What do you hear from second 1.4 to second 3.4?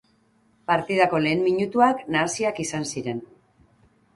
minutuak nahasiak izan ziren.